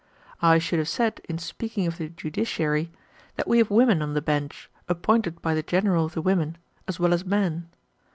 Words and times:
I 0.41 0.57
should 0.57 0.79
have 0.79 0.87
said, 0.87 1.21
in 1.29 1.37
speaking 1.37 1.85
of 1.85 1.99
the 1.99 2.09
judiciary, 2.09 2.91
that 3.35 3.47
we 3.47 3.59
have 3.59 3.69
women 3.69 4.01
on 4.01 4.15
the 4.15 4.19
bench, 4.21 4.67
appointed 4.89 5.39
by 5.43 5.53
the 5.53 5.61
general 5.61 6.05
of 6.05 6.15
the 6.15 6.23
women, 6.23 6.57
as 6.87 6.99
well 6.99 7.13
as 7.13 7.23
men. 7.23 7.69